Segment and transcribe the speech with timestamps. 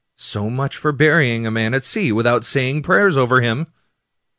[0.17, 3.67] ^ So much for burying a man at sea without saying prayers over him."